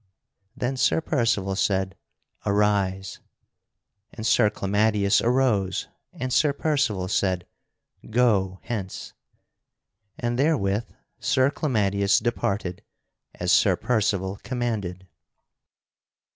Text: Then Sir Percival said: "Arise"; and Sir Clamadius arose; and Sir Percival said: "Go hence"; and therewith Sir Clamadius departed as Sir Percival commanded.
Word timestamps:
Then 0.57 0.77
Sir 0.77 0.99
Percival 0.99 1.55
said: 1.55 1.95
"Arise"; 2.43 3.19
and 4.11 4.25
Sir 4.25 4.49
Clamadius 4.49 5.21
arose; 5.21 5.89
and 6.11 6.33
Sir 6.33 6.53
Percival 6.53 7.07
said: 7.07 7.45
"Go 8.09 8.57
hence"; 8.63 9.13
and 10.17 10.39
therewith 10.39 10.87
Sir 11.19 11.51
Clamadius 11.51 12.17
departed 12.17 12.81
as 13.35 13.51
Sir 13.51 13.75
Percival 13.75 14.39
commanded. 14.41 15.05